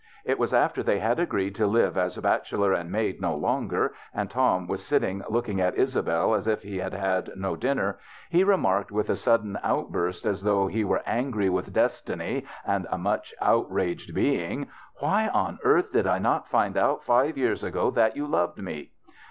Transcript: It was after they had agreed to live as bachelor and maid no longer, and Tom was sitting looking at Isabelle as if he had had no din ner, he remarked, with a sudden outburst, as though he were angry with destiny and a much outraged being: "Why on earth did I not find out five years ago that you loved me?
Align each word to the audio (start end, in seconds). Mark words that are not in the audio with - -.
It 0.25 0.39
was 0.39 0.51
after 0.51 0.81
they 0.81 0.97
had 0.97 1.19
agreed 1.19 1.53
to 1.53 1.67
live 1.67 1.95
as 1.95 2.17
bachelor 2.17 2.73
and 2.73 2.91
maid 2.91 3.21
no 3.21 3.35
longer, 3.35 3.93
and 4.15 4.31
Tom 4.31 4.65
was 4.65 4.83
sitting 4.83 5.21
looking 5.29 5.61
at 5.61 5.77
Isabelle 5.77 6.33
as 6.33 6.47
if 6.47 6.63
he 6.63 6.79
had 6.79 6.95
had 6.95 7.29
no 7.35 7.55
din 7.55 7.77
ner, 7.77 7.99
he 8.31 8.43
remarked, 8.43 8.91
with 8.91 9.11
a 9.11 9.15
sudden 9.15 9.59
outburst, 9.61 10.25
as 10.25 10.41
though 10.41 10.65
he 10.65 10.83
were 10.83 11.03
angry 11.05 11.49
with 11.51 11.71
destiny 11.71 12.45
and 12.65 12.87
a 12.89 12.97
much 12.97 13.35
outraged 13.41 14.15
being: 14.15 14.69
"Why 14.95 15.27
on 15.27 15.59
earth 15.63 15.91
did 15.91 16.07
I 16.07 16.17
not 16.17 16.49
find 16.49 16.75
out 16.77 17.03
five 17.03 17.37
years 17.37 17.63
ago 17.63 17.91
that 17.91 18.15
you 18.17 18.25
loved 18.25 18.57
me? 18.59 18.89